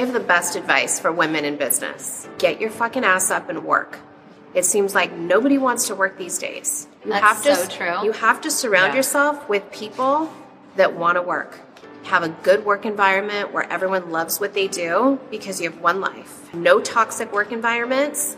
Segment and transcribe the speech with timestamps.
[0.00, 3.98] have the best advice for women in business get your fucking ass up and work.
[4.54, 6.88] It seems like nobody wants to work these days.
[7.04, 8.04] You That's have to, so true.
[8.04, 8.96] You have to surround Yeah.
[8.96, 10.32] yourself with people
[10.76, 11.58] that want to work.
[12.04, 16.00] Have a good work environment where everyone loves what they do because you have one
[16.00, 16.52] life.
[16.52, 18.36] No toxic work environments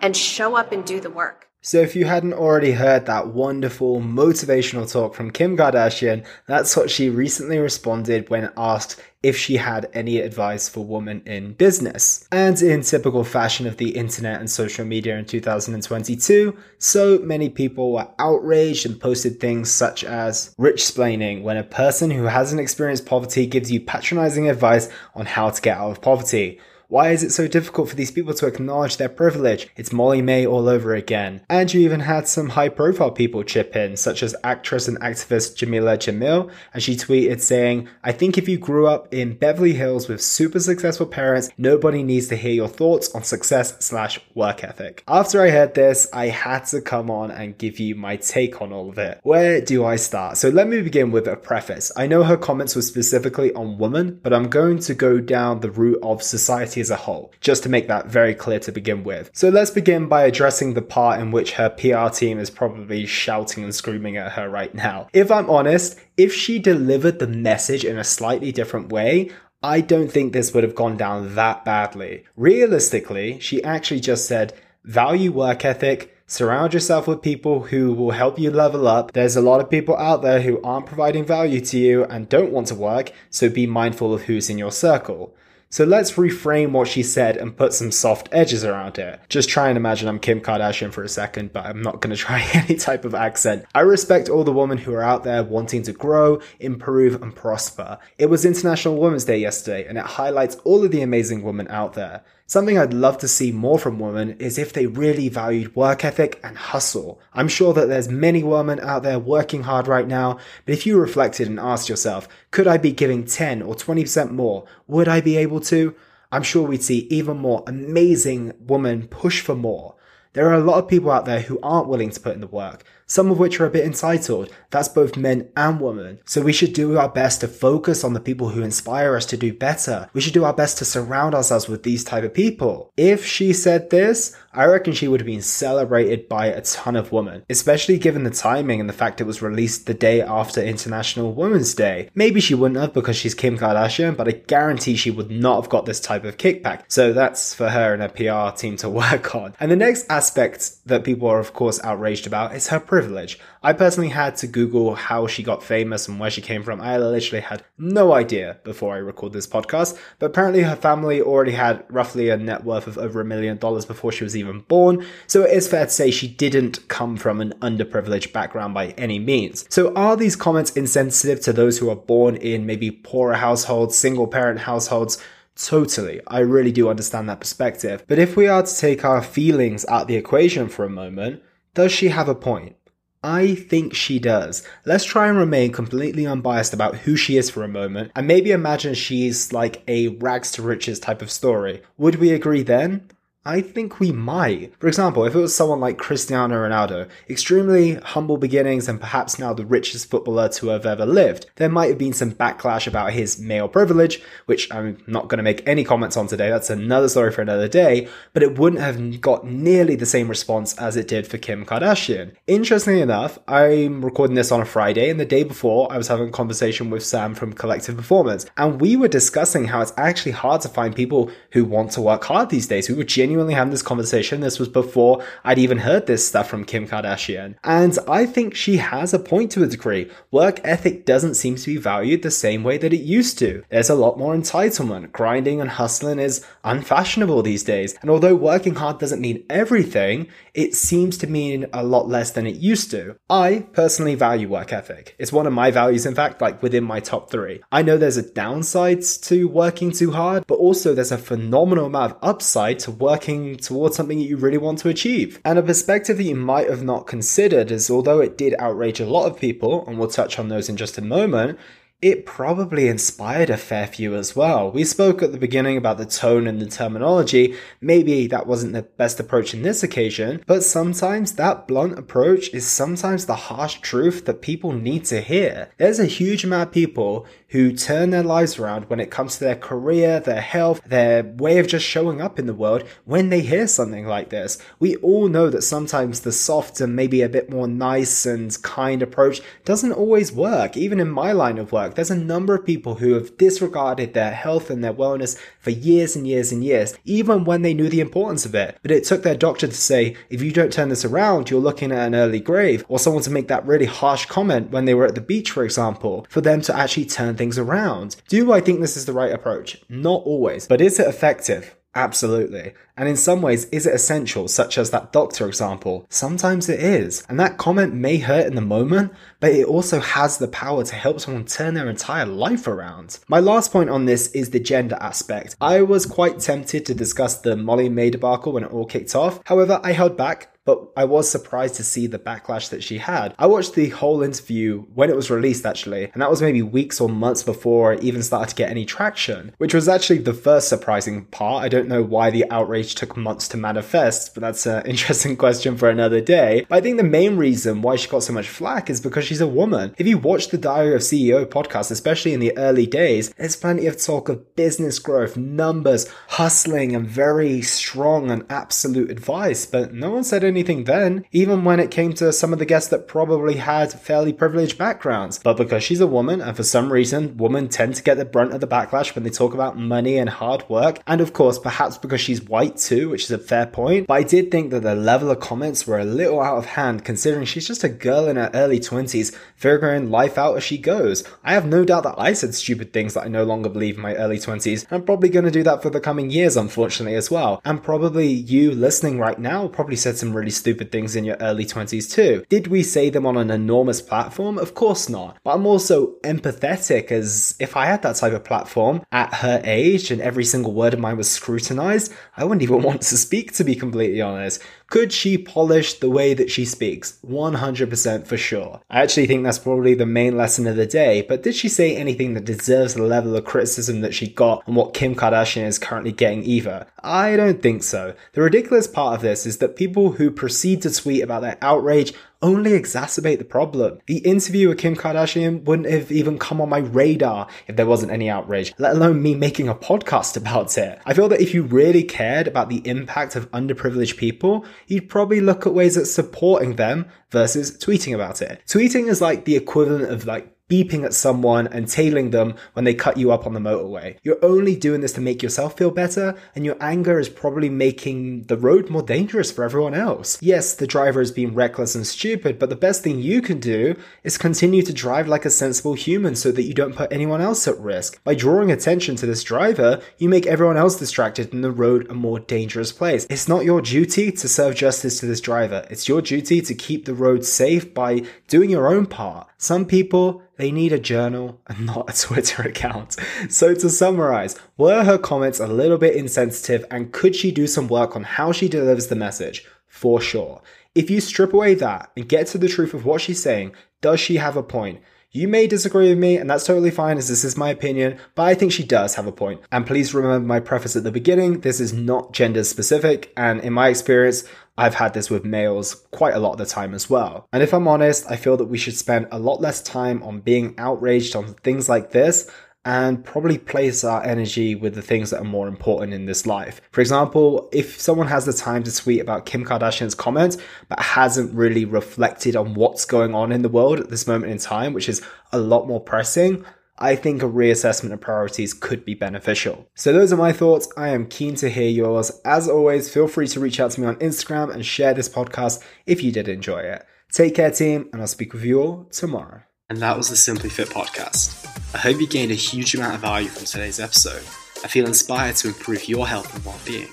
[0.00, 1.48] and show up and do the work.
[1.66, 6.90] So, if you hadn't already heard that wonderful motivational talk from Kim Kardashian, that's what
[6.90, 12.28] she recently responded when asked if she had any advice for women in business.
[12.30, 17.92] And in typical fashion of the internet and social media in 2022, so many people
[17.92, 23.06] were outraged and posted things such as rich splaining when a person who hasn't experienced
[23.06, 26.60] poverty gives you patronizing advice on how to get out of poverty.
[26.88, 29.68] Why is it so difficult for these people to acknowledge their privilege?
[29.76, 31.40] It's Molly-Mae all over again.
[31.48, 35.56] And you even had some high profile people chip in, such as actress and activist
[35.56, 40.08] Jameela Jamil, and she tweeted saying, I think if you grew up in Beverly Hills
[40.08, 45.02] with super successful parents, nobody needs to hear your thoughts on success slash work ethic.
[45.08, 48.72] After I heard this, I had to come on and give you my take on
[48.72, 49.20] all of it.
[49.22, 50.36] Where do I start?
[50.36, 51.90] So let me begin with a preface.
[51.96, 55.70] I know her comments were specifically on women, but I'm going to go down the
[55.70, 59.30] route of society as a whole, just to make that very clear to begin with.
[59.32, 63.64] So let's begin by addressing the part in which her PR team is probably shouting
[63.64, 65.08] and screaming at her right now.
[65.12, 69.30] If I'm honest, if she delivered the message in a slightly different way,
[69.62, 72.24] I don't think this would have gone down that badly.
[72.36, 74.52] Realistically, she actually just said,
[74.84, 79.12] value work ethic, Surround yourself with people who will help you level up.
[79.12, 82.50] There's a lot of people out there who aren't providing value to you and don't
[82.50, 85.34] want to work, so be mindful of who's in your circle.
[85.74, 89.18] So let's reframe what she said and put some soft edges around it.
[89.28, 92.16] Just try and imagine I'm Kim Kardashian for a second, but I'm not going to
[92.16, 93.64] try any type of accent.
[93.74, 97.98] I respect all the women who are out there wanting to grow, improve, and prosper.
[98.18, 101.94] It was International Women's Day yesterday, and it highlights all of the amazing women out
[101.94, 102.22] there.
[102.46, 106.38] Something I'd love to see more from women is if they really valued work ethic
[106.44, 107.18] and hustle.
[107.32, 110.98] I'm sure that there's many women out there working hard right now, but if you
[110.98, 114.66] reflected and asked yourself, could I be giving 10 or 20% more?
[114.86, 115.94] Would I be able to?
[116.30, 119.94] I'm sure we'd see even more amazing women push for more.
[120.34, 122.46] There are a lot of people out there who aren't willing to put in the
[122.46, 124.50] work, some of which are a bit entitled.
[124.70, 126.20] That's both men and women.
[126.24, 129.36] So we should do our best to focus on the people who inspire us to
[129.36, 130.08] do better.
[130.12, 132.92] We should do our best to surround ourselves with these type of people.
[132.96, 137.10] If she said this, I reckon she would have been celebrated by a ton of
[137.10, 141.32] women, especially given the timing and the fact it was released the day after International
[141.32, 142.08] Women's Day.
[142.14, 145.70] Maybe she wouldn't have because she's Kim Kardashian, but I guarantee she would not have
[145.70, 146.84] got this type of kickback.
[146.86, 149.54] So that's for her and her PR team to work on.
[149.58, 153.40] And the next aspect that people are of course outraged about is her privilege.
[153.62, 156.82] I personally had to Google how she got famous and where she came from.
[156.82, 161.52] I literally had no idea before I recorded this podcast, but apparently her family already
[161.52, 165.04] had roughly a net worth of over a million dollars before she was even born.
[165.26, 169.18] So it is fair to say she didn't come from an underprivileged background by any
[169.18, 169.64] means.
[169.68, 174.26] So are these comments insensitive to those who are born in maybe poorer households, single
[174.26, 175.22] parent households?
[175.56, 176.20] Totally.
[176.26, 178.04] I really do understand that perspective.
[178.08, 181.42] But if we are to take our feelings out the equation for a moment,
[181.74, 182.76] does she have a point?
[183.24, 184.66] I think she does.
[184.84, 188.50] Let's try and remain completely unbiased about who she is for a moment and maybe
[188.50, 191.82] imagine she's like a rags to riches type of story.
[191.96, 193.08] Would we agree then?
[193.46, 194.72] I think we might.
[194.80, 199.52] For example, if it was someone like Cristiano Ronaldo, extremely humble beginnings and perhaps now
[199.52, 203.38] the richest footballer to have ever lived, there might have been some backlash about his
[203.38, 206.48] male privilege, which I'm not going to make any comments on today.
[206.48, 210.74] That's another story for another day, but it wouldn't have got nearly the same response
[210.78, 212.32] as it did for Kim Kardashian.
[212.46, 216.28] Interestingly enough, I'm recording this on a Friday and the day before I was having
[216.28, 220.62] a conversation with Sam from Collective Performance and we were discussing how it's actually hard
[220.62, 222.88] to find people who want to work hard these days.
[222.88, 224.40] We were genuinely having this conversation.
[224.40, 227.56] This was before I'd even heard this stuff from Kim Kardashian.
[227.64, 230.10] And I think she has a point to a degree.
[230.30, 233.62] Work ethic doesn't seem to be valued the same way that it used to.
[233.70, 235.12] There's a lot more entitlement.
[235.12, 237.96] Grinding and hustling is unfashionable these days.
[238.00, 242.46] And although working hard doesn't mean everything, it seems to mean a lot less than
[242.46, 243.16] it used to.
[243.28, 245.14] I personally value work ethic.
[245.18, 247.62] It's one of my values, in fact, like within my top three.
[247.72, 252.12] I know there's a downside to working too hard, but also there's a phenomenal amount
[252.12, 252.90] of upside to
[253.24, 255.40] working towards something that you really want to achieve.
[255.44, 259.06] And a perspective that you might have not considered is although it did outrage a
[259.06, 261.58] lot of people, and we'll touch on those in just a moment,
[262.04, 264.70] it probably inspired a fair few as well.
[264.70, 267.54] We spoke at the beginning about the tone and the terminology.
[267.80, 272.66] Maybe that wasn't the best approach in this occasion, but sometimes that blunt approach is
[272.66, 275.70] sometimes the harsh truth that people need to hear.
[275.78, 279.44] There's a huge amount of people who turn their lives around when it comes to
[279.44, 283.40] their career, their health, their way of just showing up in the world when they
[283.40, 284.58] hear something like this.
[284.78, 289.02] We all know that sometimes the soft and maybe a bit more nice and kind
[289.02, 290.76] approach doesn't always work.
[290.76, 294.32] Even in my line of work, there's a number of people who have disregarded their
[294.32, 298.00] health and their wellness for years and years and years, even when they knew the
[298.00, 298.78] importance of it.
[298.82, 301.92] But it took their doctor to say, if you don't turn this around, you're looking
[301.92, 305.06] at an early grave, or someone to make that really harsh comment when they were
[305.06, 308.16] at the beach, for example, for them to actually turn things around.
[308.28, 309.82] Do I think this is the right approach?
[309.88, 311.76] Not always, but is it effective?
[311.96, 312.74] Absolutely.
[312.96, 316.06] And in some ways, is it essential, such as that doctor example?
[316.08, 317.24] Sometimes it is.
[317.28, 320.94] And that comment may hurt in the moment, but it also has the power to
[320.94, 323.18] help someone turn their entire life around.
[323.26, 325.56] My last point on this is the gender aspect.
[325.60, 329.40] I was quite tempted to discuss the Molly-Mae debacle when it all kicked off.
[329.44, 333.34] However, I held back but I was surprised to see the backlash that she had.
[333.38, 337.00] I watched the whole interview when it was released, actually, and that was maybe weeks
[337.00, 340.68] or months before it even started to get any traction, which was actually the first
[340.68, 341.64] surprising part.
[341.64, 345.76] I don't know why the outrage took months to manifest, but that's an interesting question
[345.76, 346.66] for another day.
[346.68, 349.40] But I think the main reason why she got so much flack is because she's
[349.40, 349.94] a woman.
[349.96, 353.86] If you watch the Diary of CEO podcast, especially in the early days, there's plenty
[353.86, 360.10] of talk of business growth, numbers, hustling, and very strong and absolute advice, but no
[360.10, 363.08] one said anything anything then, even when it came to some of the guests that
[363.08, 365.38] probably had fairly privileged backgrounds.
[365.38, 368.52] But because she's a woman, and for some reason, women tend to get the brunt
[368.52, 371.98] of the backlash when they talk about money and hard work, and of course, perhaps
[371.98, 374.06] because she's white too, which is a fair point.
[374.06, 377.04] But I did think that the level of comments were a little out of hand
[377.04, 381.24] considering she's just a girl in her early 20s, figuring life out as she goes.
[381.42, 384.02] I have no doubt that I said stupid things that I no longer believe in
[384.02, 384.86] my early 20s.
[384.90, 387.60] I'm probably going to do that for the coming years, unfortunately, as well.
[387.64, 391.64] And probably you listening right now probably said some really stupid things in your early
[391.64, 392.44] 20s too.
[392.48, 394.58] Did we say them on an enormous platform?
[394.58, 395.38] Of course not.
[395.44, 400.10] But I'm also empathetic as if I had that type of platform at her age
[400.10, 403.64] and every single word of mine was scrutinized, I wouldn't even want to speak to
[403.64, 404.60] be completely honest.
[404.88, 407.18] Could she polish the way that she speaks?
[407.26, 408.80] 100% for sure.
[408.90, 411.96] I actually think that's probably the main lesson of the day, but did she say
[411.96, 415.78] anything that deserves the level of criticism that she got and what Kim Kardashian is
[415.78, 416.86] currently getting either?
[417.02, 418.14] I don't think so.
[418.32, 422.12] The ridiculous part of this is that people who proceed to tweet about their outrage
[422.44, 423.98] only exacerbate the problem.
[424.06, 428.12] The interview with Kim Kardashian wouldn't have even come on my radar if there wasn't
[428.12, 431.00] any outrage, let alone me making a podcast about it.
[431.06, 435.40] I feel that if you really cared about the impact of underprivileged people, you'd probably
[435.40, 438.60] look at ways at supporting them versus tweeting about it.
[438.66, 442.94] Tweeting is like the equivalent of like beeping at someone and tailing them when they
[442.94, 444.16] cut you up on the motorway.
[444.22, 448.44] You're only doing this to make yourself feel better, and your anger is probably making
[448.44, 450.38] the road more dangerous for everyone else.
[450.40, 453.94] Yes, the driver is being reckless and stupid, but the best thing you can do
[454.22, 457.68] is continue to drive like a sensible human so that you don't put anyone else
[457.68, 458.22] at risk.
[458.24, 462.14] By drawing attention to this driver, you make everyone else distracted and the road a
[462.14, 463.26] more dangerous place.
[463.28, 465.86] It's not your duty to serve justice to this driver.
[465.90, 469.48] It's your duty to keep the road safe by doing your own part.
[469.58, 473.16] Some people they need a journal and not a Twitter account.
[473.48, 477.88] So to summarize, were her comments a little bit insensitive and could she do some
[477.88, 479.66] work on how she delivers the message?
[479.86, 480.60] For sure.
[480.94, 484.20] If you strip away that and get to the truth of what she's saying, does
[484.20, 485.00] she have a point?
[485.36, 488.44] You may disagree with me, and that's totally fine as this is my opinion, but
[488.44, 489.60] I think she does have a point.
[489.72, 493.72] And please remember my preface at the beginning this is not gender specific, and in
[493.72, 494.44] my experience,
[494.76, 497.46] I've had this with males quite a lot of the time as well.
[497.52, 500.40] And if I'm honest, I feel that we should spend a lot less time on
[500.40, 502.50] being outraged on things like this
[502.84, 506.80] and probably place our energy with the things that are more important in this life.
[506.90, 511.54] For example, if someone has the time to tweet about Kim Kardashian's comment, but hasn't
[511.54, 515.08] really reflected on what's going on in the world at this moment in time, which
[515.08, 516.64] is a lot more pressing,
[516.98, 519.88] I think a reassessment of priorities could be beneficial.
[519.96, 520.88] So those are my thoughts.
[520.96, 522.30] I am keen to hear yours.
[522.44, 525.82] As always, feel free to reach out to me on Instagram and share this podcast
[526.06, 527.04] if you did enjoy it.
[527.32, 529.62] Take care, team, and I'll speak with you all tomorrow.
[529.90, 531.66] And that was the Simply Fit podcast.
[531.94, 534.44] I hope you gained a huge amount of value from today's episode.
[534.84, 537.08] I feel inspired to improve your health and well-being.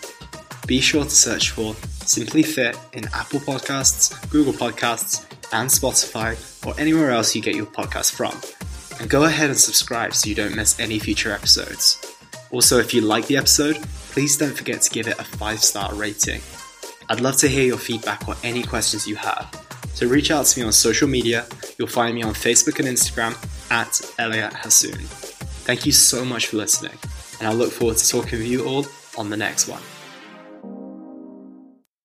[0.68, 1.74] Be sure to search for
[2.06, 7.66] Simply Fit in Apple Podcasts, Google Podcasts, and Spotify, or anywhere else you get your
[7.66, 8.40] podcast from
[9.02, 12.00] and go ahead and subscribe so you don't miss any future episodes.
[12.52, 13.82] Also, if you like the episode,
[14.12, 16.40] please don't forget to give it a 5 star rating.
[17.10, 19.50] I'd love to hear your feedback or any questions you have.
[19.96, 21.48] So reach out to me on social media.
[21.80, 23.34] You'll find me on Facebook and Instagram
[23.72, 25.02] at Elliot Hasoon.
[25.66, 26.98] Thank you so much for listening,
[27.40, 28.86] and I look forward to talking with you all
[29.18, 29.82] on the next one.